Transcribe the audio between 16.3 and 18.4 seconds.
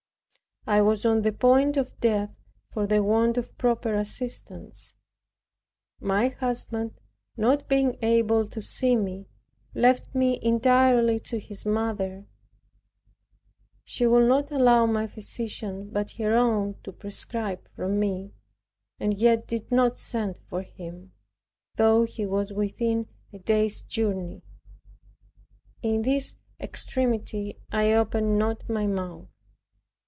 own to prescribe for me,